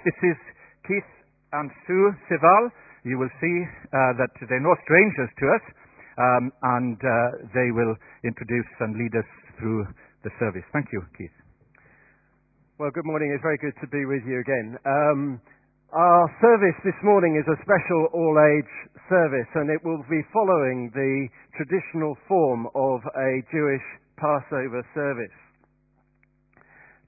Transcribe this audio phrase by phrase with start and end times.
[0.00, 0.38] This is
[0.88, 1.12] Keith
[1.52, 2.72] and Sue Sival.
[3.04, 3.56] You will see
[3.92, 5.64] uh, that they're no strangers to us,
[6.16, 6.44] um,
[6.80, 7.92] and uh, they will
[8.24, 9.28] introduce and lead us
[9.60, 9.84] through
[10.24, 10.64] the service.
[10.72, 11.36] Thank you, Keith.
[12.80, 13.28] Well, good morning.
[13.36, 14.80] It's very good to be with you again.
[14.88, 15.36] Um,
[15.92, 18.72] our service this morning is a special all-age
[19.12, 21.28] service, and it will be following the
[21.60, 23.84] traditional form of a Jewish
[24.16, 25.36] Passover service.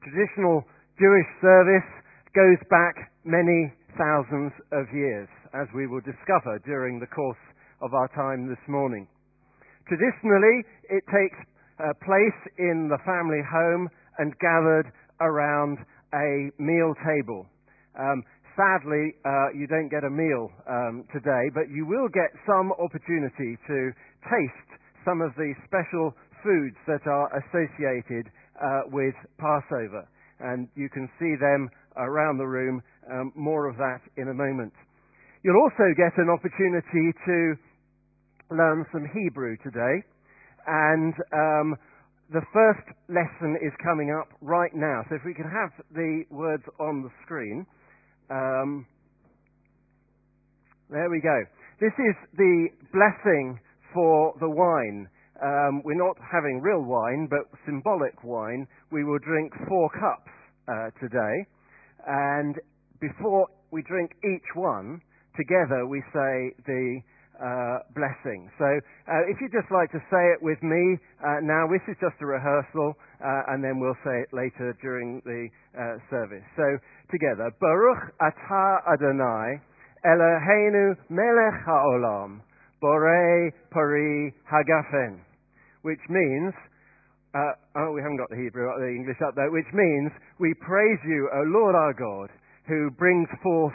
[0.04, 0.60] Traditional
[1.00, 1.88] Jewish service
[2.34, 7.44] goes back many thousands of years, as we will discover during the course
[7.80, 9.06] of our time this morning.
[9.86, 11.36] Traditionally, it takes
[11.78, 14.88] uh, place in the family home and gathered
[15.20, 15.78] around
[16.14, 17.44] a meal table.
[17.98, 18.24] Um,
[18.56, 23.60] sadly, uh, you don't get a meal um, today, but you will get some opportunity
[23.68, 23.78] to
[24.24, 24.70] taste
[25.04, 30.08] some of the special foods that are associated uh, with Passover.
[30.40, 32.82] And you can see them around the room.
[33.10, 34.72] Um, more of that in a moment.
[35.42, 37.54] You'll also get an opportunity to
[38.50, 40.06] learn some Hebrew today.
[40.66, 41.76] And um,
[42.32, 45.02] the first lesson is coming up right now.
[45.08, 47.66] So if we can have the words on the screen.
[48.30, 48.86] Um,
[50.90, 51.38] there we go.
[51.80, 53.58] This is the blessing
[53.92, 55.08] for the wine.
[55.42, 58.66] Um, we're not having real wine, but symbolic wine.
[58.92, 60.30] We will drink four cups
[60.68, 61.48] uh, today.
[62.06, 62.56] And
[63.00, 65.00] before we drink each one,
[65.36, 67.00] together we say the
[67.42, 68.50] uh, blessing.
[68.58, 71.96] So uh, if you'd just like to say it with me uh, now, this is
[71.98, 76.44] just a rehearsal, uh, and then we'll say it later during the uh, service.
[76.56, 76.78] So
[77.10, 79.58] together, Baruch Atah Adonai,
[80.06, 82.40] Eloheinu Melech HaOlam,
[82.82, 85.18] Borei Pari Hagafen,
[85.82, 86.52] which means
[87.34, 91.00] uh, oh, we haven't got the Hebrew, the English up there, which means we praise
[91.08, 92.28] you, O Lord our God,
[92.68, 93.74] who brings forth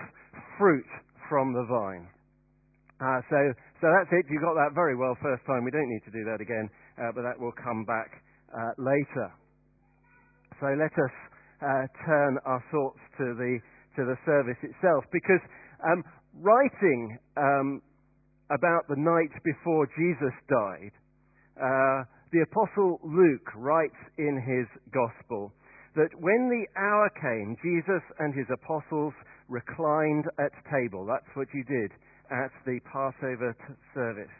[0.58, 0.86] fruit
[1.30, 2.08] from the vine.
[3.02, 3.40] Uh, so,
[3.82, 4.26] so that's it.
[4.30, 5.66] You got that very well first time.
[5.66, 8.22] We don't need to do that again, uh, but that will come back
[8.54, 9.30] uh, later.
[10.60, 11.16] So let us
[11.62, 13.60] uh, turn our thoughts to the
[13.98, 15.42] to the service itself, because
[15.82, 16.04] um,
[16.38, 17.82] writing um,
[18.54, 20.94] about the night before Jesus died
[21.58, 25.54] uh, the Apostle Luke writes in his Gospel
[25.96, 29.14] that when the hour came, Jesus and his apostles
[29.50, 31.06] reclined at table.
[31.06, 31.92] That's what you did
[32.30, 34.38] at the Passover t- service.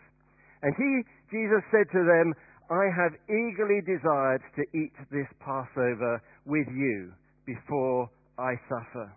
[0.62, 2.34] And he, Jesus said to them,
[2.70, 7.14] I have eagerly desired to eat this Passover with you
[7.46, 9.08] before I suffer.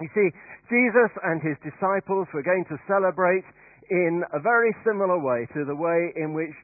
[0.00, 0.28] You see,
[0.72, 3.44] Jesus and his disciples were going to celebrate
[3.90, 6.56] in a very similar way to the way in which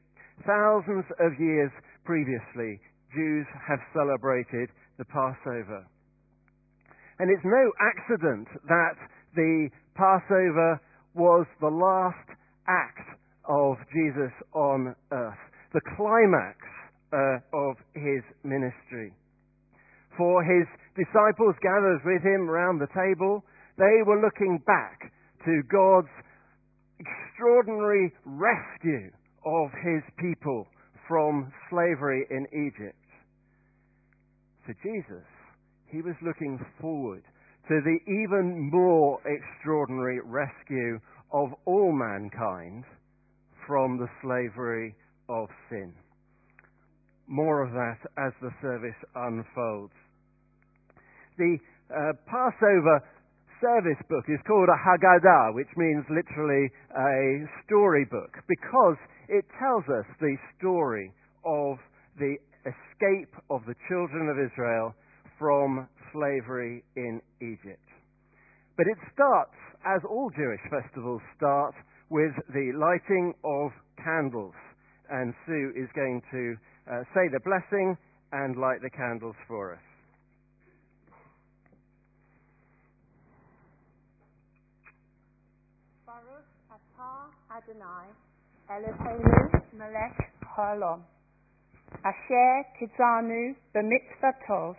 [0.45, 1.71] Thousands of years
[2.05, 2.79] previously,
[3.13, 5.85] Jews have celebrated the Passover.
[7.19, 8.95] And it's no accident that
[9.35, 10.79] the Passover
[11.13, 12.29] was the last
[12.67, 13.19] act
[13.49, 16.57] of Jesus on earth, the climax
[17.11, 19.11] uh, of his ministry.
[20.17, 23.43] For his disciples gathered with him around the table,
[23.77, 25.11] they were looking back
[25.45, 26.11] to God's
[26.99, 29.11] extraordinary rescue
[29.45, 30.67] of his people
[31.07, 32.95] from slavery in Egypt.
[34.65, 35.25] For Jesus,
[35.91, 37.23] he was looking forward
[37.67, 40.99] to the even more extraordinary rescue
[41.31, 42.83] of all mankind
[43.67, 44.95] from the slavery
[45.29, 45.93] of sin.
[47.27, 49.93] More of that as the service unfolds.
[51.37, 51.57] The
[51.93, 53.01] uh, Passover
[53.61, 58.97] service book is called a Haggadah, which means literally a storybook, because
[59.29, 61.13] it tells us the story
[61.45, 61.77] of
[62.17, 62.35] the
[62.65, 64.93] escape of the children of Israel
[65.37, 67.85] from slavery in Egypt.
[68.75, 71.75] But it starts, as all Jewish festivals start,
[72.09, 73.71] with the lighting of
[74.03, 74.55] candles.
[75.09, 76.55] And Sue is going to
[76.89, 77.97] uh, say the blessing
[78.31, 79.85] and light the candles for us.
[86.05, 88.09] Baruch atah Adonai
[88.69, 90.17] Eloheinu melech
[90.55, 90.99] haolam
[92.09, 93.39] asher tidzanu
[93.73, 94.75] b'mitzvah tov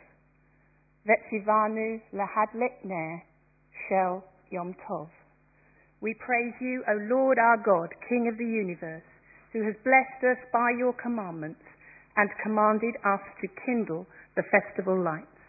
[1.10, 1.86] vetzivanu
[2.20, 3.24] lahadlik ner
[3.80, 4.22] shel
[4.52, 5.08] yom tov.
[6.00, 9.10] We praise you, O Lord our God, King of the universe,
[9.52, 11.66] who has blessed us by your commandments
[12.16, 14.06] and commanded us to kindle
[14.36, 15.39] the festival lights.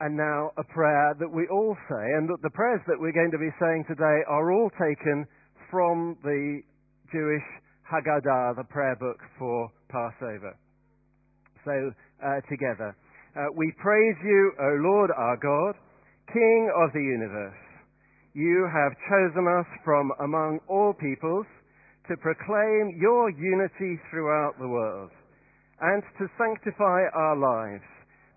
[0.00, 3.30] And now a prayer that we all say, and that the prayers that we're going
[3.30, 5.26] to be saying today are all taken
[5.70, 6.62] from the
[7.12, 7.44] Jewish
[7.84, 10.56] Haggadah, the prayer book for Passover.
[11.64, 11.92] So
[12.24, 12.96] uh, together.
[13.36, 15.74] Uh, we praise you, O Lord our God,
[16.32, 17.60] King of the universe.
[18.32, 21.46] You have chosen us from among all peoples
[22.08, 25.10] to proclaim your unity throughout the world
[25.80, 27.84] and to sanctify our lives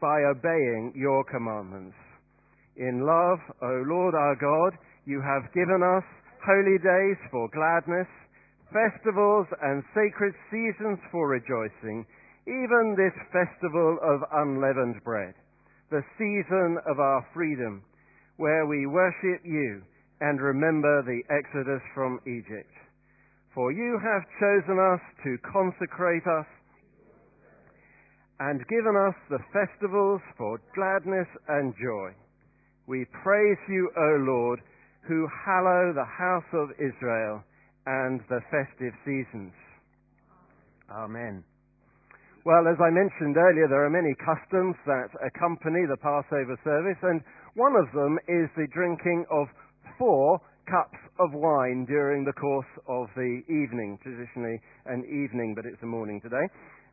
[0.03, 1.95] by obeying your commandments.
[2.75, 4.75] In love, O Lord our God,
[5.07, 6.03] you have given us
[6.43, 8.11] holy days for gladness,
[8.75, 12.03] festivals and sacred seasons for rejoicing,
[12.43, 15.35] even this festival of unleavened bread,
[15.87, 17.81] the season of our freedom,
[18.35, 19.81] where we worship you
[20.19, 22.75] and remember the exodus from Egypt.
[23.55, 26.49] For you have chosen us to consecrate us
[28.43, 32.11] and given us the festivals for gladness and joy.
[32.87, 34.59] We praise you, O Lord,
[35.07, 37.39] who hallow the house of Israel
[37.87, 39.55] and the festive seasons.
[40.91, 41.43] Amen.
[42.43, 47.23] Well, as I mentioned earlier, there are many customs that accompany the Passover service, and
[47.55, 49.47] one of them is the drinking of
[49.97, 55.81] four cups of wine during the course of the evening, traditionally an evening, but it's
[55.83, 56.43] a morning today.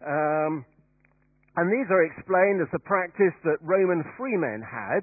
[0.06, 0.64] Um,
[1.56, 5.02] and these are explained as a practice that Roman freemen had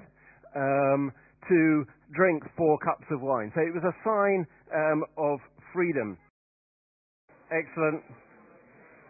[0.56, 1.12] um,
[1.48, 1.84] to
[2.16, 3.52] drink four cups of wine.
[3.54, 5.40] So it was a sign um, of
[5.72, 6.16] freedom.
[7.52, 8.00] Excellent.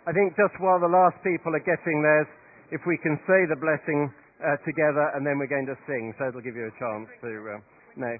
[0.06, 2.26] I think just while the last people are getting theirs,
[2.70, 4.10] if we can say the blessing
[4.42, 7.30] uh, together and then we're going to sing, so it'll give you a chance to
[7.54, 7.60] uh,
[7.98, 8.14] know.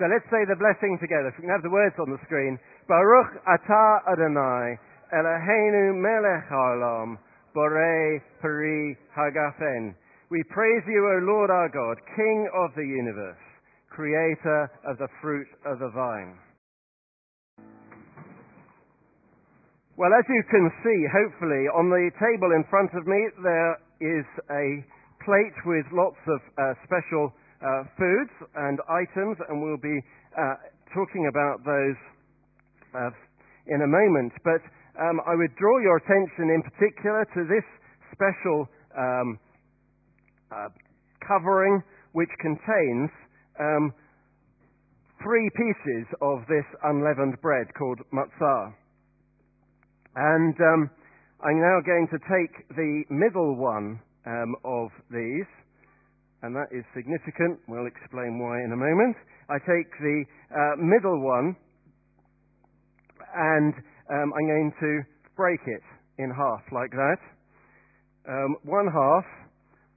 [0.00, 1.28] So let's say the blessing together.
[1.28, 2.56] If we can have the words on the screen.
[2.88, 4.80] Baruch atah Adonai
[5.12, 7.20] Eloheinu melech haolam
[7.54, 9.94] borei peri hagafen.
[10.30, 13.44] We praise you, O Lord our God, King of the universe,
[13.90, 16.38] creator of the fruit of the vine.
[19.96, 24.24] Well, as you can see, hopefully, on the table in front of me, there is
[24.48, 24.80] a
[25.20, 30.00] plate with lots of uh, special uh, foods and items, and we'll be
[30.34, 30.56] uh,
[30.96, 31.98] talking about those
[32.96, 33.10] uh,
[33.68, 34.32] in a moment.
[34.42, 34.64] But
[35.00, 37.64] um, I would draw your attention in particular to this
[38.12, 39.38] special um,
[40.52, 40.68] uh,
[41.26, 43.08] covering which contains
[43.58, 43.92] um,
[45.22, 48.74] three pieces of this unleavened bread called matzah.
[50.14, 50.90] And um,
[51.40, 55.48] I'm now going to take the middle one um, of these,
[56.42, 57.60] and that is significant.
[57.66, 59.16] We'll explain why in a moment.
[59.48, 61.56] I take the uh, middle one,
[63.34, 63.74] and
[64.12, 64.92] um, I'm going to
[65.36, 65.82] break it
[66.18, 67.20] in half like that.
[68.28, 69.24] Um, one half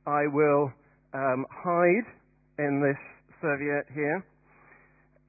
[0.08, 0.72] I will
[1.14, 2.08] um, hide
[2.58, 2.98] in this
[3.42, 4.24] serviette here,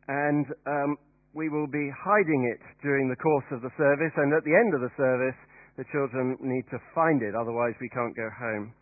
[0.09, 0.97] and um,
[1.35, 4.73] we will be hiding it during the course of the service, and at the end
[4.73, 5.37] of the service,
[5.77, 8.73] the children need to find it, otherwise we can't go home.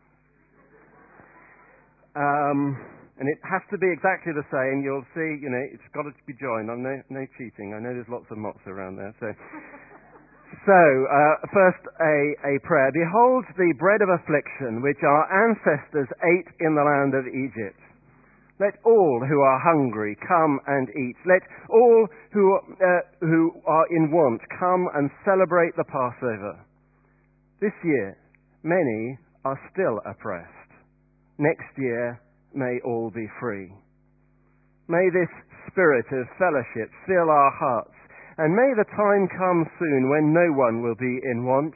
[2.15, 2.79] Um,
[3.19, 4.83] and it has to be exactly the same.
[4.83, 6.71] You'll see, you know, it's got to be joined.
[6.71, 7.75] I'm no, no cheating.
[7.75, 9.31] I know there's lots of mots around there, so
[10.67, 12.17] so, uh, first a,
[12.47, 12.91] a prayer.
[12.93, 17.81] Behold the bread of affliction which our ancestors ate in the land of Egypt.
[18.61, 21.17] Let all who are hungry come and eat.
[21.27, 26.61] Let all who, uh, who are in want come and celebrate the Passover.
[27.61, 28.17] This year,
[28.63, 30.71] many are still oppressed.
[31.39, 32.21] Next year,
[32.55, 33.73] may all be free.
[34.89, 35.31] May this
[35.73, 37.94] spirit of fellowship fill our hearts
[38.39, 41.75] and may the time come soon when no one will be in want,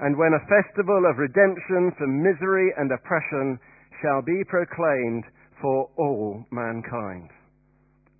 [0.00, 3.58] and when a festival of redemption from misery and oppression
[4.02, 5.24] shall be proclaimed
[5.60, 7.30] for all mankind.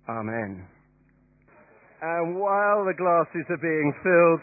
[0.09, 0.65] Amen.
[2.01, 4.41] And while the glasses are being filled,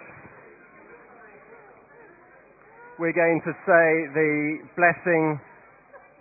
[2.99, 5.39] we're going to say the blessing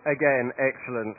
[0.05, 0.49] again.
[0.57, 1.17] Excellent.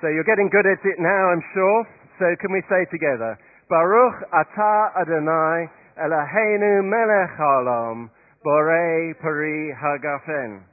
[0.00, 1.78] So you're getting good at it now, I'm sure.
[2.18, 3.36] So can we say together?
[3.70, 8.10] Baruch atah Adonai Eloheinu melech haolam
[8.44, 10.66] borei peri hagafen.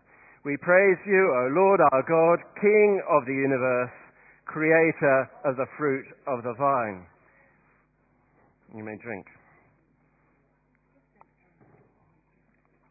[0.43, 3.93] We praise you, O Lord our God, King of the universe,
[4.45, 7.05] creator of the fruit of the vine.
[8.75, 9.27] You may drink.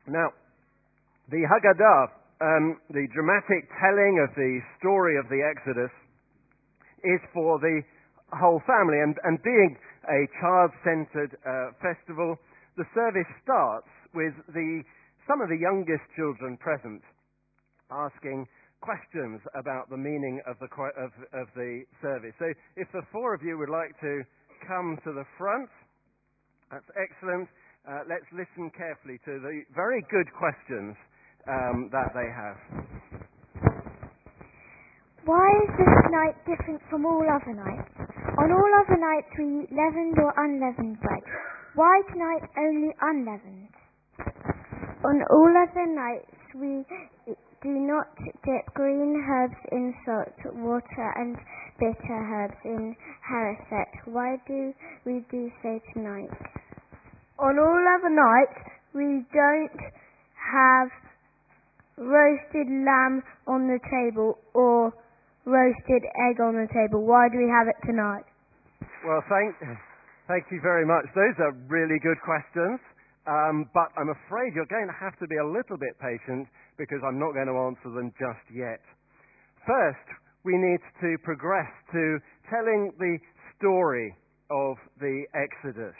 [0.06, 0.30] Now,
[1.32, 2.06] the Haggadah,
[2.46, 5.90] um, the dramatic telling of the story of the Exodus,
[7.02, 7.82] is for the
[8.32, 9.00] whole family.
[9.02, 9.76] And, and being
[10.08, 12.36] a child-centered uh, festival.
[12.76, 14.82] The service starts with the,
[15.26, 17.02] some of the youngest children present
[17.90, 18.46] asking
[18.80, 22.34] questions about the meaning of the, of, of the service.
[22.38, 22.46] So
[22.76, 24.22] if the four of you would like to
[24.66, 25.70] come to the front,
[26.70, 27.48] that's excellent.
[27.86, 30.96] Uh, let's listen carefully to the very good questions
[31.46, 32.58] um, that they have.
[35.25, 38.25] Why is this night different from all other nights?
[38.38, 41.23] On all other nights we eat leavened or unleavened bread.
[41.75, 43.73] Why tonight only unleavened?
[45.05, 46.85] On all other nights we
[47.62, 48.09] do not
[48.45, 51.37] dip green herbs in salt water and
[51.81, 54.05] bitter herbs in haroset.
[54.05, 54.75] Why do
[55.07, 56.28] we do so tonight?
[57.38, 59.81] On all other nights we don't
[60.52, 60.88] have
[61.97, 64.93] roasted lamb on the table or
[65.46, 67.06] roasted egg on the table.
[67.06, 68.26] Why do we have it tonight?
[69.06, 69.54] Well, thank,
[70.26, 71.06] thank you very much.
[71.14, 72.82] Those are really good questions.
[73.26, 76.46] Um, but I'm afraid you're going to have to be a little bit patient
[76.78, 78.78] because I'm not going to answer them just yet.
[79.66, 80.06] First,
[80.46, 82.02] we need to progress to
[82.50, 83.18] telling the
[83.58, 84.14] story
[84.50, 85.98] of the Exodus.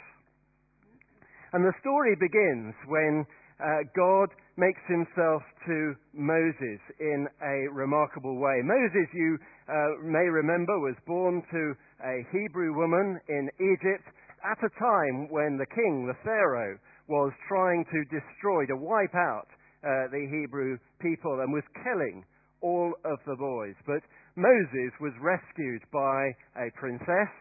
[1.51, 3.27] And the story begins when
[3.59, 8.61] uh, God makes himself to Moses in a remarkable way.
[8.63, 9.37] Moses, you
[9.67, 9.73] uh,
[10.03, 11.73] may remember, was born to
[12.05, 14.05] a Hebrew woman in Egypt
[14.45, 19.47] at a time when the king, the Pharaoh, was trying to destroy, to wipe out
[19.83, 22.23] uh, the Hebrew people and was killing
[22.61, 23.75] all of the boys.
[23.85, 24.01] But
[24.35, 27.31] Moses was rescued by a princess,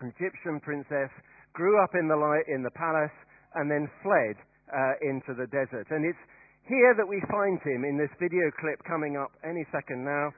[0.00, 1.10] an Egyptian princess,
[1.52, 3.14] grew up in the, li- in the palace,
[3.54, 4.36] and then fled
[4.72, 5.86] uh, into the desert.
[5.90, 6.24] And it's
[6.68, 10.32] here that we find him in this video clip coming up any second now,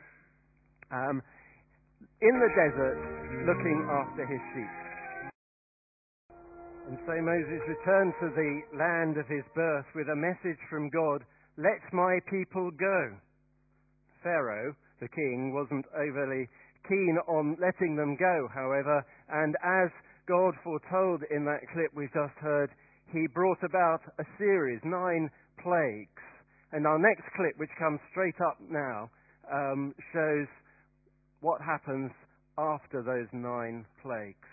[0.91, 1.23] um,
[2.21, 2.99] in the desert,
[3.47, 4.75] looking after his sheep.
[6.89, 11.27] And so Moses returned to the land of his birth with a message from God
[11.59, 13.17] let my people go.
[14.23, 16.49] Pharaoh, the king, wasn't overly
[16.89, 19.91] keen on letting them go, however, and as
[20.29, 22.71] God foretold in that clip we've just heard,
[23.13, 25.31] he brought about a series, nine
[25.63, 26.23] plagues.
[26.73, 29.11] And our next clip, which comes straight up now,
[29.53, 30.49] um, shows
[31.41, 32.11] what happens
[32.59, 34.37] after those nine plagues.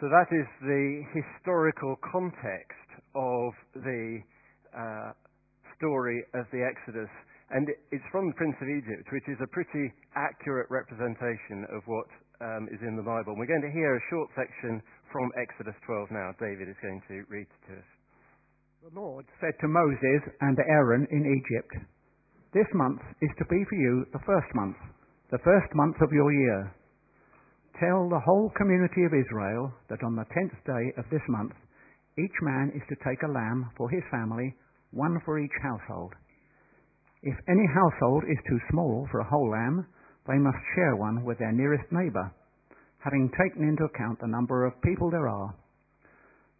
[0.00, 4.18] So that is the historical context of the
[4.74, 5.12] uh,
[5.76, 7.10] story of the Exodus.
[7.52, 12.08] And it's from the Prince of Egypt, which is a pretty accurate representation of what
[12.40, 13.36] um, is in the Bible.
[13.36, 14.80] And we're going to hear a short section
[15.12, 16.32] from Exodus 12 now.
[16.40, 17.88] David is going to read to us.
[18.88, 21.86] The Lord said to Moses and Aaron in Egypt,
[22.56, 24.80] This month is to be for you the first month,
[25.30, 26.72] the first month of your year.
[27.78, 31.52] Tell the whole community of Israel that on the tenth day of this month,
[32.16, 34.56] each man is to take a lamb for his family,
[34.90, 36.16] one for each household.
[37.22, 39.86] If any household is too small for a whole lamb,
[40.26, 42.32] they must share one with their nearest neighbor,
[42.98, 45.54] having taken into account the number of people there are.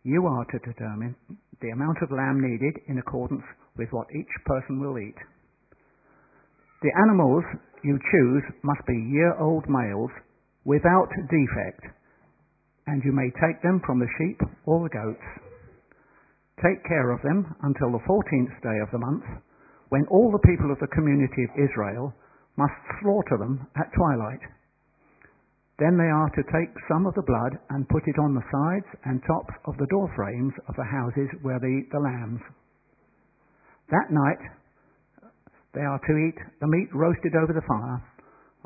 [0.04, 1.16] You are to determine
[1.60, 3.42] the amount of lamb needed in accordance
[3.76, 5.18] with what each person will eat.
[6.82, 7.44] The animals
[7.82, 10.10] you choose must be year old males
[10.64, 11.86] without defect,
[12.86, 15.26] and you may take them from the sheep or the goats.
[16.62, 19.24] Take care of them until the fourteenth day of the month,
[19.92, 22.16] when all the people of the community of Israel
[22.56, 22.72] must
[23.04, 24.40] slaughter them at twilight.
[25.76, 28.88] Then they are to take some of the blood and put it on the sides
[29.04, 32.40] and tops of the door frames of the houses where they eat the lambs.
[33.92, 34.40] That night
[35.76, 38.00] they are to eat the meat roasted over the fire,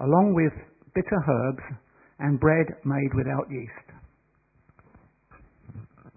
[0.06, 0.54] along with
[0.94, 1.66] bitter herbs
[2.22, 3.86] and bread made without yeast.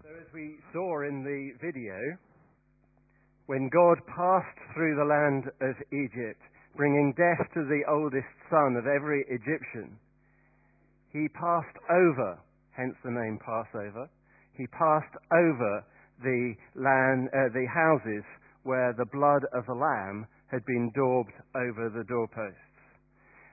[0.05, 1.97] So, as we saw in the video,
[3.49, 6.37] when God passed through the land of Egypt,
[6.77, 9.97] bringing death to the oldest son of every Egyptian,
[11.09, 12.37] he passed over,
[12.77, 14.05] hence the name Passover,
[14.53, 15.81] he passed over
[16.21, 18.21] the land, uh, the houses
[18.61, 22.77] where the blood of the lamb had been daubed over the doorposts.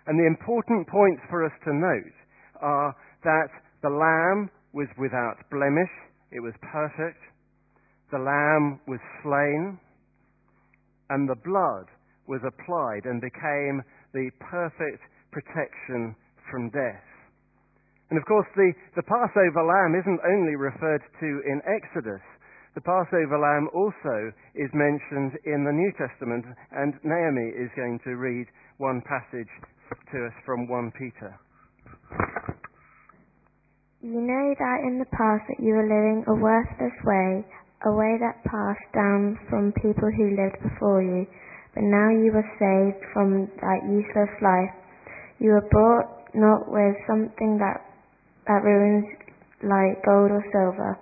[0.06, 2.16] And the important points for us to note
[2.60, 3.48] are that
[3.80, 5.88] the lamb was without blemish,
[6.32, 7.16] it was perfect,
[8.12, 9.80] the lamb was slain,
[11.10, 11.86] and the blood
[12.26, 13.82] was applied and became
[14.12, 16.14] the perfect protection
[16.50, 17.06] from death.
[18.10, 22.22] And of course, the, the Passover lamb isn't only referred to in Exodus.
[22.74, 28.16] The Passover lamb also is mentioned in the New Testament, and Naomi is going to
[28.16, 28.46] read
[28.78, 29.50] one passage
[30.12, 31.34] to us from 1 Peter.
[34.02, 37.42] You know that in the past that you were living a worthless way,
[37.84, 41.26] a way that passed down from people who lived before you,
[41.74, 44.72] but now you were saved from that useless life.
[45.38, 47.84] You were bought not with something that
[48.46, 49.04] that ruins
[49.60, 50.96] like gold or silver,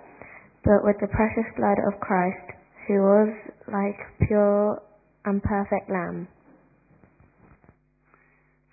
[0.63, 3.31] but with the precious blood of Christ, who was
[3.71, 4.81] like pure
[5.25, 6.27] and perfect lamb.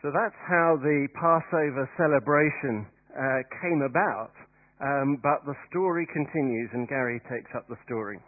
[0.02, 4.32] So that's how the Passover celebration uh, came about.
[4.82, 8.18] Um, but the story continues, and Gary takes up the story.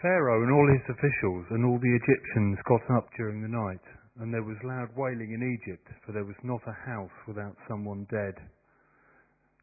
[0.00, 3.84] Pharaoh and all his officials and all the Egyptians got up during the night,
[4.20, 8.08] and there was loud wailing in Egypt, for there was not a house without someone
[8.08, 8.36] dead.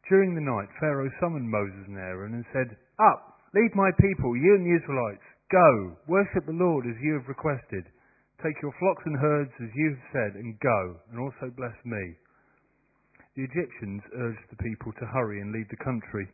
[0.08, 4.54] During the night, Pharaoh summoned Moses and Aaron and said, Up, lead my people, you
[4.54, 5.26] and the Israelites.
[5.50, 7.86] Go, worship the Lord as you have requested.
[8.42, 12.18] Take your flocks and herds as you have said, and go, and also bless me.
[13.34, 16.28] The Egyptians urged the people to hurry and leave the country,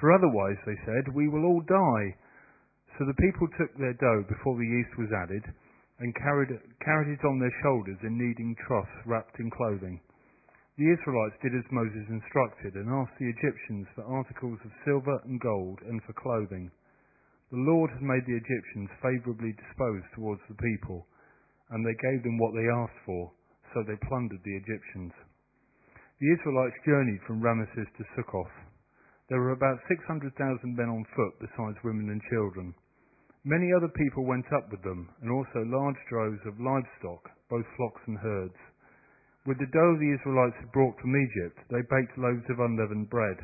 [0.00, 2.16] for otherwise, they said, we will all die.
[2.98, 5.44] So the people took their dough before the yeast was added,
[6.00, 6.50] and carried,
[6.82, 10.00] carried it on their shoulders in kneading troughs wrapped in clothing.
[10.76, 15.38] The Israelites did as Moses instructed, and asked the Egyptians for articles of silver and
[15.38, 16.72] gold, and for clothing.
[17.52, 21.06] The Lord had made the Egyptians favourably disposed towards the people,
[21.70, 23.30] and they gave them what they asked for,
[23.74, 25.12] so they plundered the Egyptians.
[26.20, 28.52] The Israelites journeyed from Ramesses to Succoth.
[29.32, 30.36] There were about 600,000
[30.76, 32.74] men on foot, besides women and children.
[33.48, 38.04] Many other people went up with them, and also large droves of livestock, both flocks
[38.04, 38.60] and herds.
[39.46, 43.40] With the dough the Israelites had brought from Egypt, they baked loaves of unleavened bread.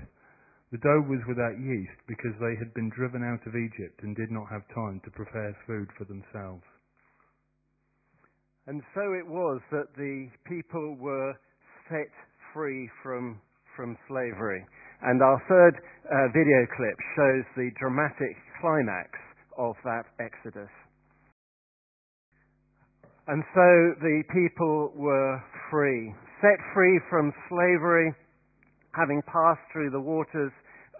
[0.70, 4.28] The dough was without yeast because they had been driven out of Egypt and did
[4.30, 6.68] not have time to prepare food for themselves.
[8.68, 11.32] And so it was that the people were
[11.88, 12.12] set
[12.56, 13.38] free from,
[13.76, 14.64] from slavery.
[15.02, 18.32] And our third uh, video clip shows the dramatic
[18.64, 19.12] climax
[19.58, 20.72] of that exodus.
[23.28, 23.68] And so
[24.00, 25.36] the people were
[25.70, 28.14] free, set free from slavery,
[28.94, 30.52] having passed through the waters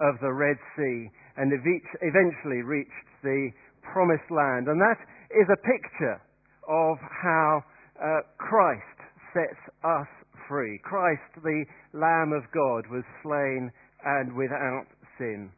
[0.03, 1.09] of the Red Sea,
[1.39, 3.49] and eventually reached the
[3.81, 4.69] promised land.
[4.69, 5.01] And that
[5.33, 6.21] is a picture
[6.69, 7.63] of how
[7.97, 8.99] uh, Christ
[9.33, 10.09] sets us
[10.49, 10.81] free.
[10.83, 13.71] Christ, the Lamb of God, was slain
[14.05, 14.87] and without
[15.19, 15.51] sin.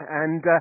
[0.00, 0.58] And uh,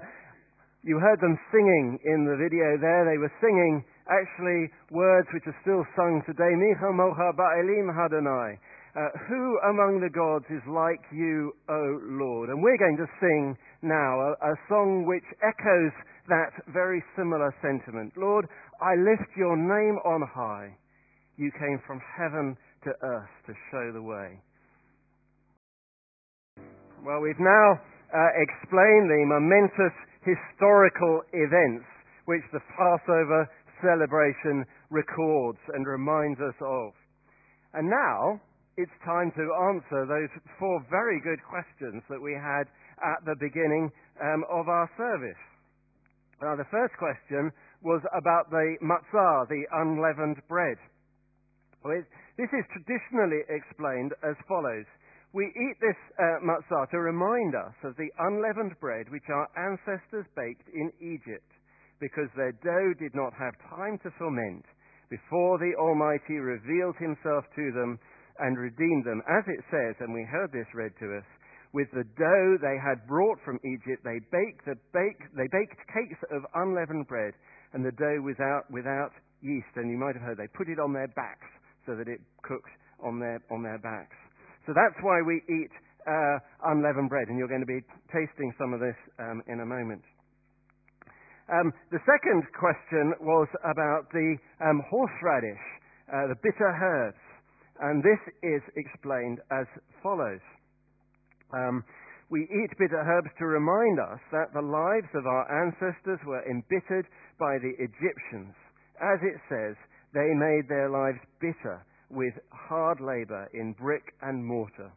[0.84, 3.08] you heard them singing in the video there.
[3.08, 6.54] They were singing actually words which are still sung today.
[6.54, 8.60] Micha ba'elim hadonai.
[8.93, 12.50] Uh, who among the gods is like you, O Lord?
[12.50, 15.91] And we're going to sing now a, a song which echoes
[16.30, 18.13] that very similar sentiment.
[18.15, 18.46] Lord,
[18.80, 20.78] I lift your name on high.
[21.38, 24.39] You came from heaven to earth to show the way.
[27.04, 27.82] Well, we've now
[28.13, 31.86] uh, explained the momentous historical events
[32.26, 33.50] which the Passover
[33.82, 36.93] celebration records and reminds us of.
[37.74, 38.39] And now
[38.78, 42.69] it's time to answer those four very good questions that we had
[43.04, 43.91] at the beginning
[44.22, 45.41] um, of our service.
[46.41, 47.52] Now, the first question
[47.84, 50.78] was about the matzah, the unleavened bread.
[51.84, 54.88] This is traditionally explained as follows.
[55.34, 60.26] We eat this uh, matzah to remind us of the unleavened bread which our ancestors
[60.38, 61.50] baked in Egypt,
[62.00, 64.63] because their dough did not have time to ferment
[65.10, 68.00] before the Almighty revealed himself to them
[68.39, 69.22] and redeemed them.
[69.28, 71.28] As it says, and we heard this read to us,
[71.74, 76.22] with the dough they had brought from Egypt, they baked, the bake, they baked cakes
[76.32, 77.34] of unleavened bread,
[77.74, 79.74] and the dough without yeast.
[79.76, 81.50] And you might have heard they put it on their backs
[81.86, 82.69] so that it cooks
[83.04, 84.15] on their, on their backs.
[84.65, 85.72] So that's why we eat
[86.08, 86.38] uh,
[86.72, 90.04] unleavened bread, and you're going to be tasting some of this um, in a moment.
[91.52, 95.63] Um, the second question was about the um, horseradish,
[96.08, 97.19] uh, the bitter herbs,
[97.84, 99.67] and this is explained as
[100.02, 100.43] follows.
[101.52, 101.84] Um,
[102.32, 107.06] we eat bitter herbs to remind us that the lives of our ancestors were embittered
[107.38, 108.56] by the Egyptians.
[108.98, 109.76] As it says,
[110.13, 114.91] they made their lives bitter with hard labor in brick and mortar.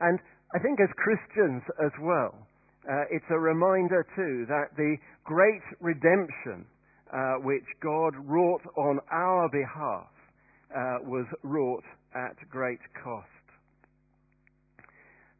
[0.00, 0.18] And
[0.54, 2.34] I think as Christians as well,
[2.88, 6.66] uh, it's a reminder too that the great redemption
[7.12, 10.08] uh, which God wrought on our behalf
[10.70, 13.26] uh, was wrought at great cost.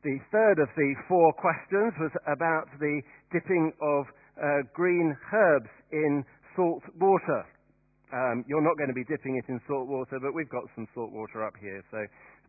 [0.03, 4.07] The third of the four questions was about the dipping of
[4.41, 6.25] uh, green herbs in
[6.57, 7.45] salt water.
[8.13, 10.87] Um, you're not going to be dipping it in salt water, but we've got some
[10.95, 11.99] salt water up here, so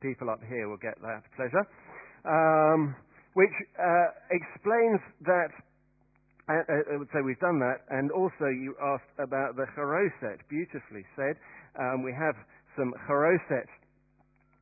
[0.01, 1.65] people up here will get that pleasure.
[2.25, 2.95] Um,
[3.33, 5.51] which uh, explains that,
[6.49, 10.41] uh, uh, I would say we've done that, and also you asked about the charoset,
[10.49, 11.37] beautifully said.
[11.77, 12.35] Um, we have
[12.75, 13.69] some charoset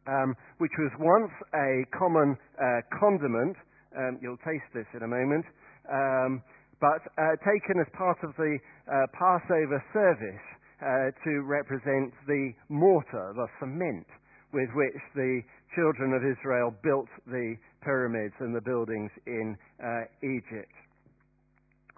[0.09, 3.55] um, which was once a common uh, condiment.
[3.93, 5.45] Um, you'll taste this in a moment.
[5.89, 6.41] Um,
[6.81, 8.57] but uh, taken as part of the
[8.87, 10.45] uh, Passover service
[10.81, 14.07] uh, to represent the mortar, the cement,
[14.53, 15.41] with which the
[15.75, 20.73] children of Israel built the pyramids and the buildings in uh, Egypt.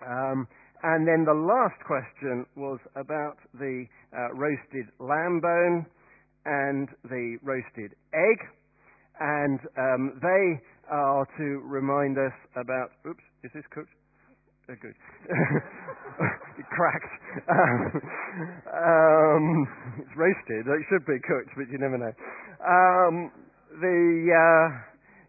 [0.05, 0.47] Um,
[0.83, 3.85] and then the last question was about the
[4.17, 5.85] uh, roasted lamb bone
[6.45, 8.39] and the roasted egg.
[9.19, 12.89] And um, they are to remind us about.
[13.07, 13.93] Oops, is this cooked?
[14.67, 14.95] Good.
[16.69, 17.13] cracked.
[18.71, 19.67] Um,
[19.99, 20.67] it's roasted.
[20.67, 22.13] It should be cooked, but you never know.
[22.63, 23.31] Um,
[23.79, 24.67] the uh,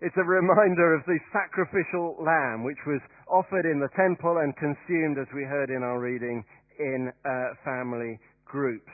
[0.02, 5.16] it's a reminder of the sacrificial lamb, which was offered in the temple and consumed,
[5.18, 6.44] as we heard in our reading,
[6.78, 8.90] in uh, family groups.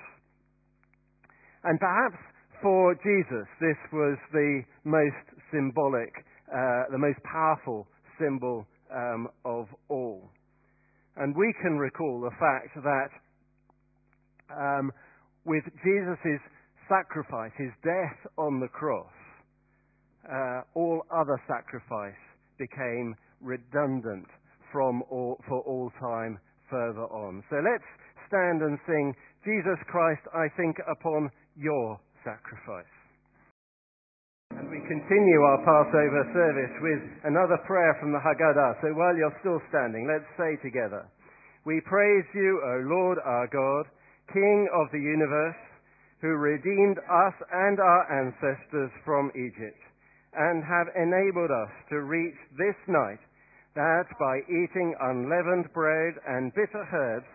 [1.65, 2.21] And perhaps
[2.63, 6.13] for Jesus, this was the most symbolic,
[6.53, 7.87] uh, the most powerful
[8.21, 10.29] symbol um, of all.
[11.19, 13.11] And we can recall the fact that
[14.55, 14.93] um,
[15.45, 16.41] with Jesus'
[16.89, 19.13] sacrifice, his death on the cross,
[20.31, 22.19] uh, all other sacrifice
[22.59, 24.27] became redundant
[24.73, 26.39] from all, for all time
[26.71, 27.43] further on.
[27.51, 27.85] So let's
[28.29, 32.98] stand and sing, Jesus Christ, I think upon your sacrifice.
[34.79, 38.79] We continue our Passover service with another prayer from the Haggadah.
[38.79, 41.03] So while you're still standing, let's say together,
[41.67, 43.91] We praise you, O Lord our God,
[44.33, 45.59] King of the universe,
[46.23, 49.83] who redeemed us and our ancestors from Egypt
[50.39, 53.19] and have enabled us to reach this night
[53.75, 57.27] that by eating unleavened bread and bitter herbs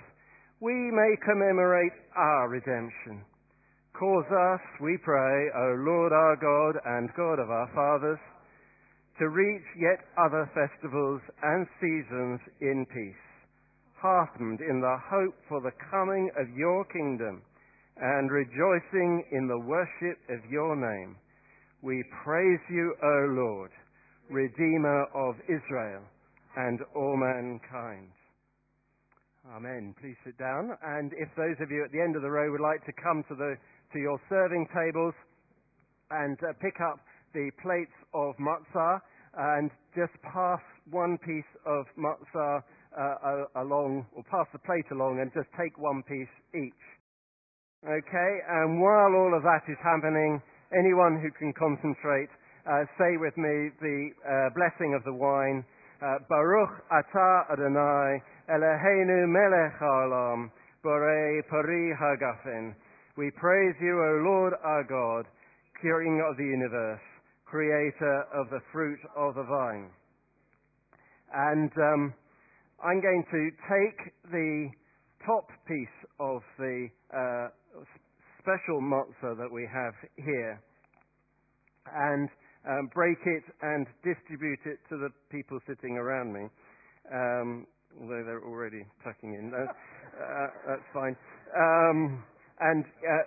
[0.62, 3.20] we may commemorate our redemption.
[3.98, 8.20] Cause us, we pray, O Lord our God and God of our fathers,
[9.20, 13.26] to reach yet other festivals and seasons in peace,
[14.02, 17.42] heartened in the hope for the coming of your kingdom
[17.98, 21.16] and rejoicing in the worship of your name
[21.84, 23.72] we praise you, O Lord,
[24.30, 26.02] Redeemer of Israel
[26.56, 28.08] and all mankind.
[29.52, 29.94] Amen.
[30.00, 30.72] Please sit down.
[30.82, 33.24] And if those of you at the end of the row would like to come
[33.28, 33.56] to, the,
[33.92, 35.14] to your serving tables
[36.12, 37.04] and uh, pick up
[37.34, 39.04] the plates of matzah
[39.36, 42.64] and just pass one piece of matzah
[42.96, 46.84] uh, along, or pass the plate along and just take one piece each.
[47.84, 50.40] Okay, and while all of that is happening,
[50.72, 52.32] anyone who can concentrate,
[52.64, 55.66] uh, say with me the uh, blessing of the wine.
[56.04, 58.20] Uh, Baruch atah Adonai
[58.52, 60.52] Eloheinu melech haolam
[60.84, 62.76] borei pari hagafen.
[63.16, 65.26] We praise you, O Lord our God,
[65.82, 67.00] King of the universe,
[67.46, 69.92] creator of the fruit of the vine.
[71.34, 72.14] And um,
[72.84, 74.70] I'm going to take the
[75.26, 77.48] top piece of the uh,
[78.42, 80.60] special matzah that we have here
[81.96, 82.28] and
[82.70, 86.48] um, break it and distribute it to the people sitting around me.
[87.12, 87.68] Um,
[88.00, 89.54] although they're already tucking in.
[89.54, 91.16] Uh, uh, that's fine.
[91.54, 92.24] Um,
[92.60, 93.26] and uh,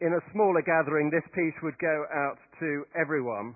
[0.00, 3.54] in a smaller gathering, this piece would go out to everyone.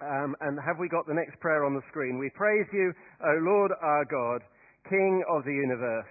[0.00, 2.18] Um, and have we got the next prayer on the screen?
[2.18, 4.40] We praise you, O Lord our God,
[4.88, 6.08] King of the universe,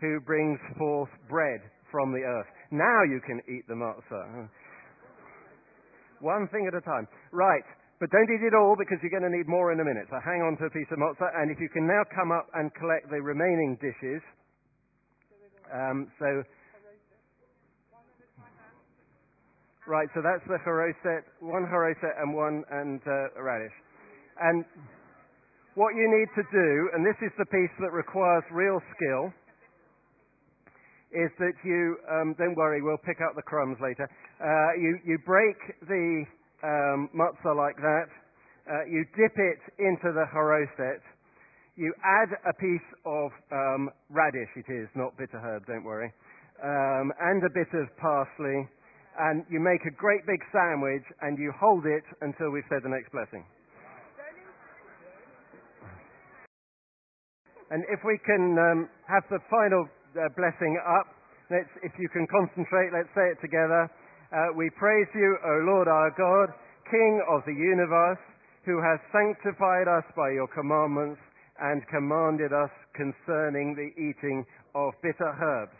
[0.00, 2.46] who brings forth bread from the earth.
[2.70, 4.48] Now you can eat the matzah.
[6.20, 7.08] One thing at a time.
[7.32, 7.64] Right.
[8.00, 10.08] But don't eat it all because you're going to need more in a minute.
[10.08, 11.28] So hang on to a piece of matzah.
[11.36, 14.24] And if you can now come up and collect the remaining dishes.
[15.68, 16.44] Um, so.
[19.88, 23.74] Right, so that's the haroset, one haroset and one and uh, radish.
[24.38, 24.64] And
[25.74, 29.34] what you need to do, and this is the piece that requires real skill,
[31.12, 34.08] is that you, um, don't worry, we'll pick up the crumbs later.
[34.38, 36.24] Uh, you, you break the
[36.62, 38.08] um, matzah like that.
[38.70, 41.02] Uh, you dip it into the haroset.
[41.74, 46.12] You add a piece of um, radish, it is, not bitter herb, don't worry,
[46.62, 48.68] um, and a bit of parsley.
[49.18, 52.88] And you make a great big sandwich and you hold it until we've said the
[52.88, 53.44] next blessing.
[57.70, 61.06] And if we can um, have the final uh, blessing up.
[61.50, 63.90] Let's, if you can concentrate, let's say it together.
[64.30, 66.54] Uh, we praise you, O Lord our God,
[66.90, 68.22] King of the universe,
[68.64, 71.18] who has sanctified us by your commandments
[71.58, 75.76] and commanded us concerning the eating of bitter herbs.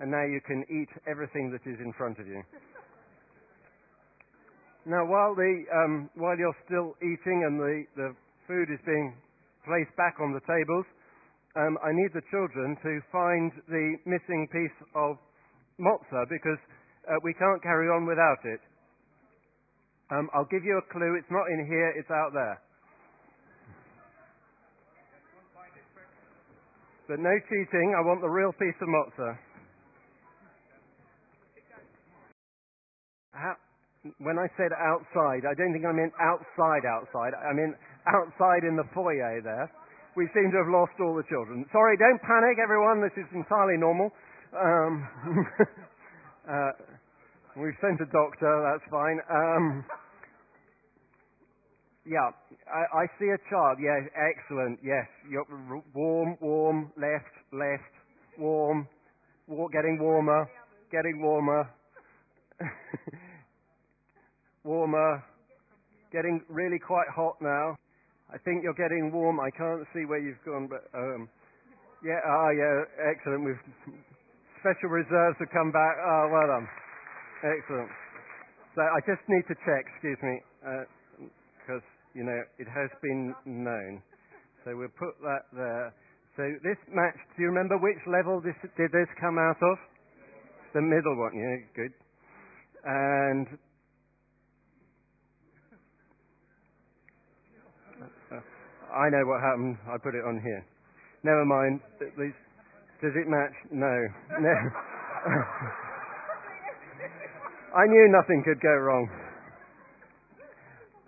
[0.00, 2.42] And now you can eat everything that is in front of you.
[4.84, 8.10] Now, while, the, um, while you're still eating and the, the
[8.50, 9.14] food is being
[9.62, 10.86] placed back on the tables,
[11.56, 15.20] um, I need the children to find the missing piece of
[15.76, 16.60] matzah because
[17.08, 18.60] uh, we can't carry on without it.
[20.10, 21.16] Um, I'll give you a clue.
[21.16, 22.60] It's not in here, it's out there.
[27.08, 27.92] But no cheating.
[27.92, 29.36] I want the real piece of matzah.
[33.32, 33.56] How,
[34.24, 37.32] when I said outside, I don't think I meant outside, outside.
[37.36, 37.74] I mean
[38.08, 39.68] outside in the foyer there.
[40.14, 41.64] We seem to have lost all the children.
[41.72, 43.00] Sorry, don't panic, everyone.
[43.00, 44.12] This is entirely normal.
[44.52, 45.08] Um,
[46.52, 46.72] uh,
[47.56, 48.52] we've sent a doctor.
[48.60, 49.18] That's fine.
[49.32, 49.84] Um,
[52.04, 52.28] yeah,
[52.68, 53.78] I, I, see a child.
[53.80, 54.80] Yes, excellent.
[54.84, 55.46] Yes, You're
[55.94, 57.92] warm, warm, left, left,
[58.38, 58.86] warm,
[59.46, 60.44] war, getting warmer,
[60.90, 61.70] getting warmer.
[64.64, 65.24] warmer,
[66.12, 67.76] getting really quite hot now.
[68.32, 69.38] I think you're getting warm.
[69.40, 71.28] I can't see where you've gone, but um,
[72.00, 73.44] yeah, ah, yeah, excellent.
[73.44, 73.64] We've
[74.64, 75.94] special reserves have come back.
[76.00, 76.66] Ah, well done,
[77.44, 77.90] excellent.
[78.74, 79.84] So I just need to check.
[79.92, 80.34] Excuse me,
[81.60, 84.00] because uh, you know it has been known.
[84.64, 85.92] So we'll put that there.
[86.36, 89.76] So this match, do you remember which level this, did this come out of?
[90.72, 91.92] The middle one, yeah, good.
[92.88, 93.46] And
[98.92, 99.78] I know what happened.
[99.88, 100.64] I put it on here.
[101.24, 101.80] Never mind.
[101.98, 103.56] Does it match?
[103.72, 104.06] No.
[104.40, 104.56] No.
[107.72, 109.08] I knew nothing could go wrong.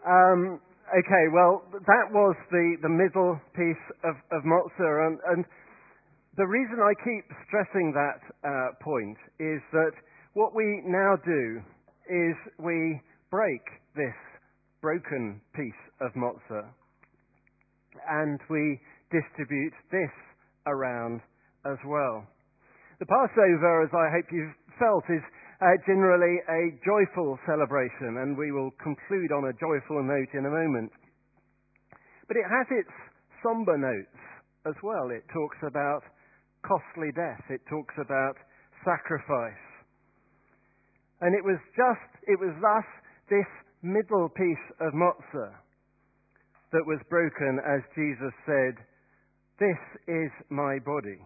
[0.07, 5.45] Um, okay, well, that was the, the middle piece of, of matzah, and, and
[6.37, 9.93] the reason I keep stressing that uh, point is that
[10.33, 11.61] what we now do
[12.09, 13.61] is we break
[13.97, 14.17] this
[14.81, 16.71] broken piece of matzah
[18.09, 20.15] and we distribute this
[20.67, 21.21] around
[21.67, 22.27] as well.
[23.01, 25.23] The Passover, as I hope you've felt, is
[25.61, 30.53] uh, generally a joyful celebration, and we will conclude on a joyful note in a
[30.53, 30.93] moment.
[32.29, 32.95] But it has its
[33.43, 34.21] somber notes
[34.67, 35.11] as well.
[35.11, 36.03] It talks about
[36.65, 38.37] costly death, it talks about
[38.85, 39.65] sacrifice.
[41.21, 42.89] And it was just, it was thus
[43.29, 43.49] this
[43.83, 45.64] middle piece of matzah
[46.75, 48.75] that was broken as Jesus said,
[49.63, 49.79] This
[50.11, 51.23] is my body.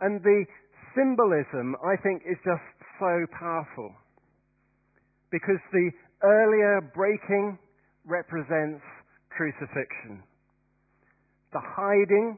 [0.00, 0.44] And the
[0.98, 2.66] symbolism, I think, is just
[2.98, 3.94] so powerful.
[5.30, 5.90] Because the
[6.24, 7.58] earlier breaking
[8.04, 8.82] represents
[9.30, 10.22] crucifixion.
[11.52, 12.36] The hiding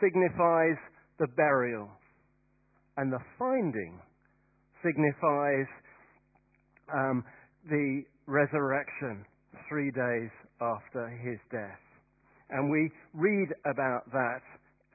[0.00, 0.78] signifies
[1.18, 1.90] the burial.
[2.96, 3.98] And the finding
[4.84, 5.66] signifies
[6.94, 7.24] um,
[7.68, 9.26] the resurrection
[9.68, 11.80] three days after his death.
[12.50, 14.42] And we read about that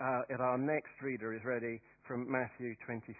[0.02, 3.16] uh, at our next reader is ready from Matthew 26.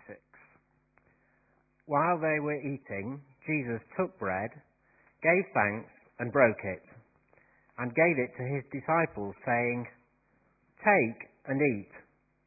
[1.86, 4.50] While they were eating, Jesus took bread,
[5.24, 6.84] gave thanks, and broke it,
[7.78, 9.86] and gave it to his disciples, saying,
[10.80, 11.92] Take and eat.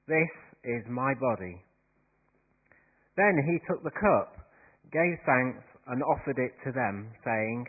[0.06, 0.32] This
[0.64, 1.62] is my body.
[3.16, 4.46] Then he took the cup,
[4.92, 7.66] gave thanks, and offered it to them, saying,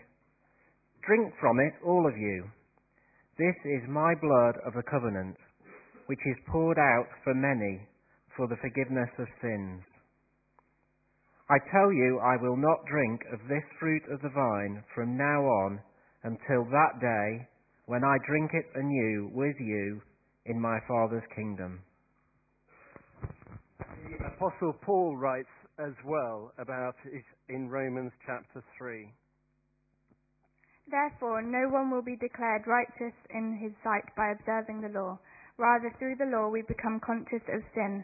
[1.05, 2.45] Drink from it, all of you.
[3.37, 5.37] This is my blood of the covenant,
[6.07, 7.87] which is poured out for many
[8.35, 9.81] for the forgiveness of sins.
[11.49, 15.41] I tell you, I will not drink of this fruit of the vine from now
[15.41, 15.79] on
[16.23, 17.47] until that day
[17.85, 20.01] when I drink it anew with you
[20.45, 21.79] in my Father's kingdom.
[23.79, 29.11] The Apostle Paul writes as well about it in Romans chapter 3.
[30.89, 35.19] Therefore, no one will be declared righteous in his sight by observing the law.
[35.57, 38.03] Rather, through the law we become conscious of sin.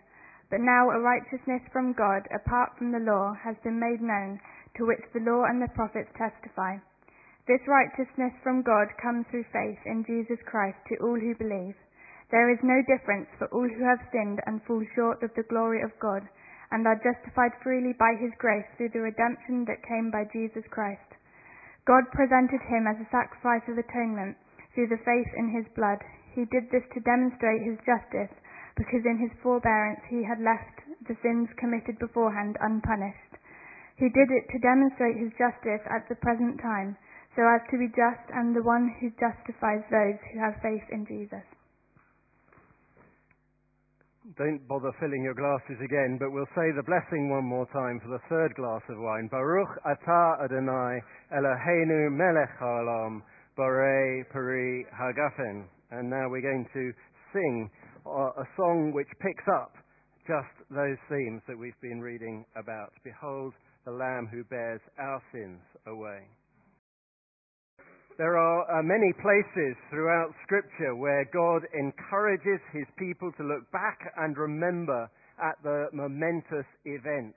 [0.51, 4.39] But now a righteousness from God, apart from the law, has been made known,
[4.77, 6.77] to which the law and the prophets testify.
[7.47, 11.75] This righteousness from God comes through faith in Jesus Christ to all who believe.
[12.29, 15.81] There is no difference, for all who have sinned and fall short of the glory
[15.81, 16.21] of God,
[16.69, 21.14] and are justified freely by his grace through the redemption that came by Jesus Christ.
[21.85, 24.37] God presented him as a sacrifice of atonement
[24.73, 26.01] through the faith in his blood.
[26.33, 28.33] He did this to demonstrate his justice,
[28.75, 33.37] because in his forbearance he had left the sins committed beforehand unpunished.
[33.95, 36.97] He did it to demonstrate his justice at the present time,
[37.37, 41.05] so as to be just and the one who justifies those who have faith in
[41.05, 41.45] Jesus.
[44.37, 48.09] Don't bother filling your glasses again, but we'll say the blessing one more time for
[48.09, 49.29] the third glass of wine.
[49.29, 50.97] Baruch atah Adonai
[51.29, 53.21] Eloheinu melech haolam
[53.57, 55.65] borei peri hagafen.
[55.91, 56.91] And now we're going to
[57.33, 57.69] sing
[58.05, 59.73] a song which picks up
[60.25, 62.91] just those themes that we've been reading about.
[63.03, 63.53] Behold
[63.85, 66.25] the Lamb who bears our sins away.
[68.17, 73.99] There are uh, many places throughout Scripture where God encourages his people to look back
[74.15, 77.35] and remember at the momentous events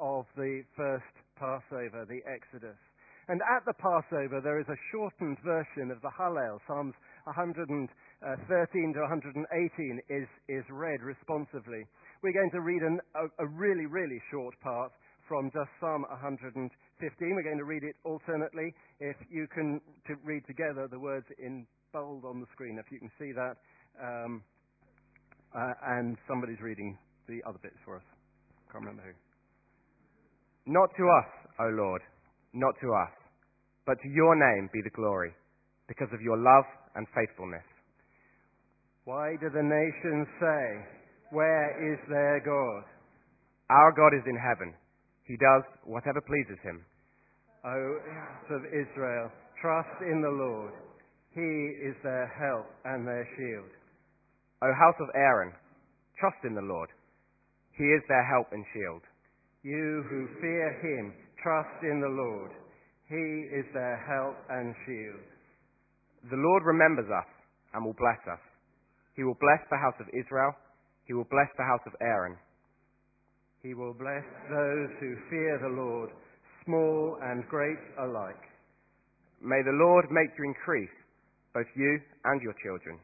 [0.00, 2.80] of the first Passover, the Exodus.
[3.28, 6.56] And at the Passover, there is a shortened version of the Hallel.
[6.66, 7.88] Psalms 113
[8.96, 11.84] to 118 is, is read responsively.
[12.22, 14.90] We're going to read an, a, a really, really short part
[15.28, 16.70] from just Psalm 115.
[17.20, 18.74] We're going to read it alternately.
[19.00, 22.98] If you can to read together the words in bold on the screen, if you
[22.98, 23.56] can see that.
[24.00, 24.42] Um,
[25.54, 28.02] uh, and somebody's reading the other bits for us.
[28.72, 29.14] Can't remember who.
[30.66, 32.02] Not to us, O Lord,
[32.52, 33.14] not to us,
[33.86, 35.30] but to your name be the glory,
[35.86, 36.64] because of your love
[36.96, 37.64] and faithfulness.
[39.04, 40.64] Why do the nations say,
[41.30, 42.88] Where is their God?
[43.70, 44.74] Our God is in heaven.
[45.24, 46.84] He does whatever pleases him.
[47.64, 50.72] O house of Israel, trust in the Lord.
[51.32, 51.40] He
[51.80, 53.72] is their help and their shield.
[54.62, 55.52] O house of Aaron,
[56.20, 56.90] trust in the Lord.
[57.72, 59.02] He is their help and shield.
[59.62, 62.52] You who fear him, trust in the Lord.
[63.08, 65.24] He is their help and shield.
[66.30, 67.28] The Lord remembers us
[67.72, 68.40] and will bless us.
[69.16, 70.52] He will bless the house of Israel.
[71.06, 72.36] He will bless the house of Aaron.
[73.64, 76.10] He will bless those who fear the Lord,
[76.66, 78.44] small and great alike.
[79.40, 80.92] May the Lord make you increase,
[81.54, 83.00] both you and your children.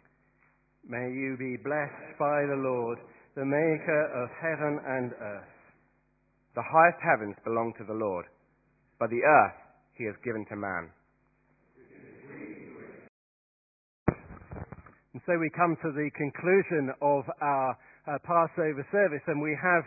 [0.86, 2.98] May you be blessed by the Lord,
[3.36, 5.56] the maker of heaven and earth.
[6.54, 8.26] The highest heavens belong to the Lord,
[8.98, 9.56] but the earth
[9.96, 10.92] he has given to man.
[15.14, 19.84] And so we come to the conclusion of our uh, Passover service, and we have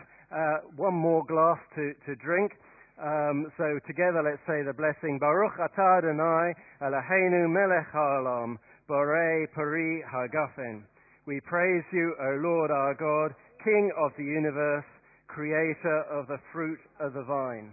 [0.76, 2.52] one more glass to, to drink.
[2.94, 5.18] Um, so together let's say the blessing.
[5.18, 8.56] Baruch atah Adonai Eloheinu melech haolam
[8.88, 10.82] borei peri hagafen.
[11.26, 14.84] We praise you, O Lord our God, King of the universe,
[15.26, 17.72] creator of the fruit of the vine.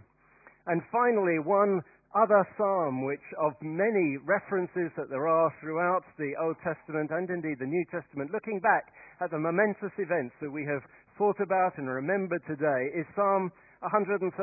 [0.67, 1.81] And finally, one
[2.15, 7.59] other psalm, which of many references that there are throughout the Old Testament and indeed
[7.59, 10.83] the New Testament, looking back at the momentous events that we have
[11.21, 13.53] thought about and remembered today, is Psalm
[13.85, 14.33] 136.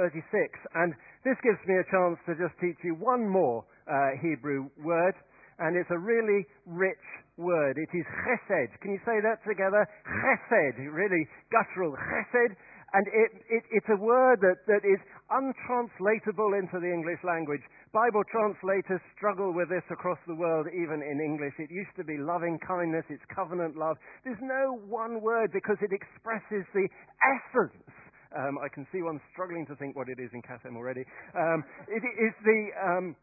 [0.79, 0.95] And
[1.27, 5.19] this gives me a chance to just teach you one more uh, Hebrew word,
[5.59, 7.03] and it's a really rich
[7.35, 7.83] word.
[7.83, 8.79] It is chesed.
[8.79, 9.83] Can you say that together?
[10.07, 11.99] Chesed, really guttural.
[11.99, 12.55] Chesed
[12.95, 17.61] and it, it, it's a word that, that is untranslatable into the English language.
[17.93, 21.53] Bible translators struggle with this across the world, even in English.
[21.61, 24.01] It used to be loving kindness, it's covenant love.
[24.25, 26.89] There's no one word because it expresses the
[27.21, 27.93] essence.
[28.33, 31.05] Um, I can see one struggling to think what it is in Kassem already.
[31.37, 33.17] Um, it is the um,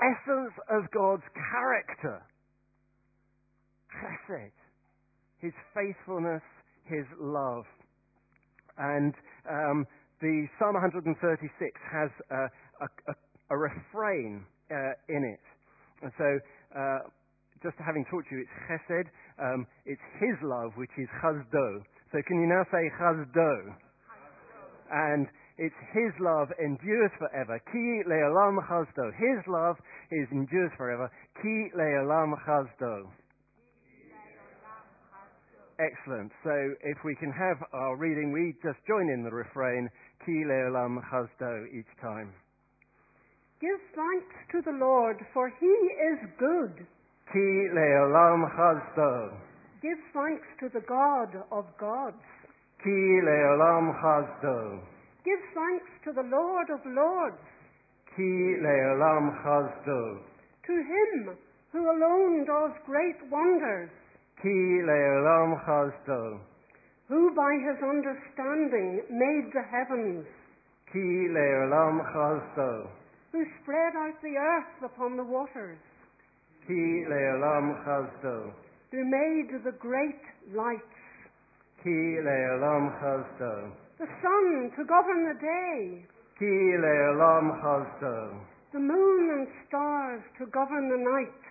[0.00, 2.20] essence of God's character.
[3.92, 4.56] Chesed.
[5.40, 6.42] His faithfulness,
[6.84, 7.64] His love.
[8.78, 9.14] And
[9.48, 9.86] um,
[10.20, 11.18] the Psalm 136
[11.90, 12.48] has a,
[12.84, 13.14] a,
[13.50, 15.44] a refrain uh, in it.
[16.02, 16.28] And so,
[16.74, 16.98] uh,
[17.62, 19.06] just having taught you, it's chesed,
[19.38, 21.82] um, it's his love, which is chazdo.
[22.10, 23.74] So can you now say chazdo?
[24.90, 25.26] And
[25.58, 27.60] it's his love endures forever.
[27.70, 29.12] Ki le'olam chazdo.
[29.14, 29.76] His love
[30.10, 31.10] is endures forever.
[31.40, 33.08] Ki le'olam chazdo.
[35.82, 36.30] Excellent.
[36.44, 39.90] So if we can have our reading, we just join in the refrain,
[40.24, 42.30] Ki leolam chazdo each time.
[43.60, 46.86] Give thanks to the Lord, for he is good.
[47.32, 49.34] Ki leolam chazdo.
[49.82, 52.22] Give thanks to the God of gods.
[52.84, 52.90] Ki
[53.26, 54.78] leolam chazdo.
[55.24, 57.42] Give thanks to the Lord of lords.
[58.14, 60.22] Ki leolam chazdo.
[60.66, 61.36] To him
[61.72, 63.90] who alone does great wonders
[64.42, 66.40] Ki le'olam chazdo.
[67.06, 70.26] Who by his understanding made the heavens.
[70.90, 72.88] Ki le'olam chazdo.
[73.30, 75.78] Who spread out the earth upon the waters.
[76.66, 78.50] Ki le'olam chazdo.
[78.90, 80.98] Who made the great lights.
[81.84, 83.70] Ki le'olam chazdo.
[84.00, 86.04] The sun to govern the day.
[86.40, 86.50] Ki
[86.82, 88.34] le'olam chazdo.
[88.72, 91.42] The moon and stars to govern the night.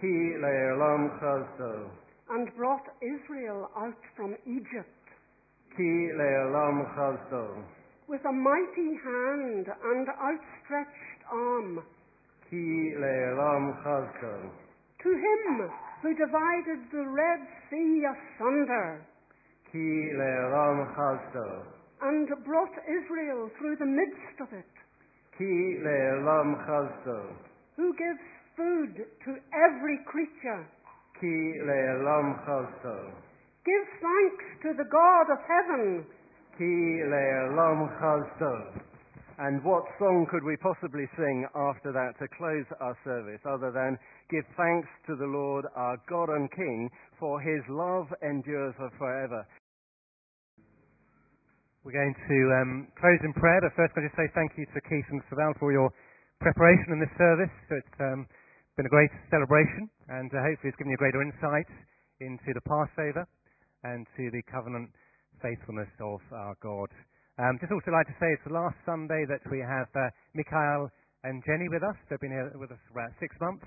[0.00, 1.90] Ki le'olam chazdo
[2.30, 4.88] and brought Israel out from Egypt.
[8.08, 11.82] With a mighty hand and outstretched arm.
[15.02, 15.70] To him
[16.02, 19.02] who divided the Red Sea asunder.
[22.00, 24.64] And brought Israel through the midst of it.
[27.76, 28.20] Who gives
[28.56, 28.94] food
[29.24, 30.66] to every creature.
[31.20, 33.12] Ki le'olam chazdo.
[33.64, 36.04] Give thanks to the God of heaven.
[36.58, 38.82] Ki le'olam chazdo.
[39.38, 43.98] And what song could we possibly sing after that to close our service other than
[44.30, 46.88] give thanks to the Lord our God and King
[47.18, 49.42] for his love endures forever.
[51.82, 54.80] We're going to um, close in prayer, but first I'll just say thank you to
[54.88, 55.90] Keith and Saval for your
[56.40, 57.52] preparation in this service.
[57.74, 58.24] It's um,
[58.76, 61.70] been a great celebration, and uh, hopefully it's given you greater insight
[62.18, 63.22] into the Passover
[63.86, 64.90] and to the covenant
[65.38, 66.90] faithfulness of our God.
[67.38, 70.90] Um, just also like to say it's the last Sunday that we have uh, Mikhail
[71.22, 71.94] and Jenny with us.
[72.10, 73.62] They've been here with us for about six months,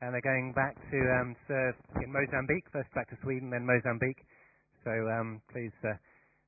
[0.00, 4.24] and they're going back to um, serve in Mozambique, first back to Sweden, then Mozambique.
[4.88, 6.00] So um, please, uh,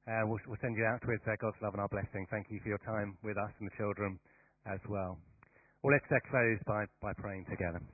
[0.08, 2.24] uh, we'll, we'll, send you out with uh, God's love and our blessing.
[2.32, 4.16] Thank you for your time with us and the children
[4.64, 5.20] as well.
[5.84, 7.84] Well, let's uh, close by, by praying together.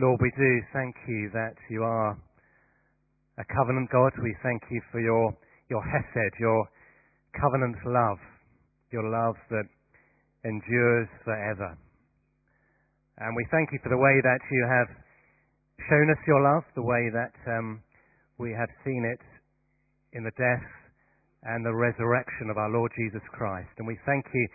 [0.00, 2.16] Lord, we do thank you that you are
[3.36, 4.12] a covenant God.
[4.24, 5.36] We thank you for your,
[5.68, 6.64] your hesed, your
[7.36, 8.16] covenant love,
[8.90, 9.68] your love that
[10.48, 11.76] endures forever.
[13.18, 14.88] And we thank you for the way that you have
[15.92, 17.82] shown us your love, the way that um,
[18.38, 19.20] we have seen it
[20.16, 20.68] in the death
[21.44, 23.68] and the resurrection of our Lord Jesus Christ.
[23.76, 24.48] And we thank you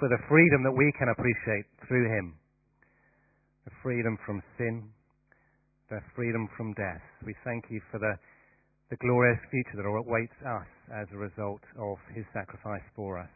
[0.00, 2.39] for the freedom that we can appreciate through him
[3.70, 4.90] the freedom from sin,
[5.90, 7.02] the freedom from death.
[7.24, 8.18] We thank you for the,
[8.90, 13.30] the glorious future that awaits us as a result of his sacrifice for us.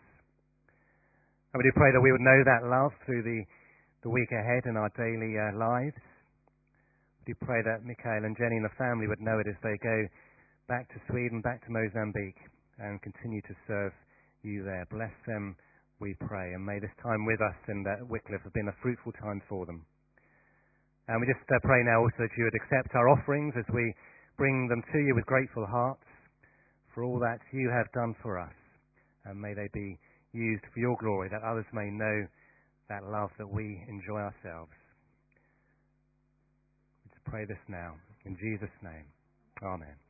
[1.54, 3.46] And we do pray that we would know that love through the,
[4.02, 6.02] the week ahead in our daily uh, lives.
[7.22, 9.78] We do pray that Mikhail and Jenny and the family would know it as they
[9.78, 9.98] go
[10.66, 12.42] back to Sweden, back to Mozambique,
[12.82, 13.94] and continue to serve
[14.42, 14.82] you there.
[14.90, 15.54] Bless them,
[16.00, 19.40] we pray, and may this time with us in Wycliffe have been a fruitful time
[19.48, 19.86] for them.
[21.08, 23.92] And we just uh, pray now also that you would accept our offerings as we
[24.36, 26.04] bring them to you with grateful hearts
[26.94, 28.54] for all that you have done for us.
[29.24, 29.98] And may they be
[30.32, 32.26] used for your glory, that others may know
[32.88, 34.72] that love that we enjoy ourselves.
[37.04, 37.94] Let's pray this now.
[38.24, 39.06] In Jesus' name.
[39.62, 40.03] Amen.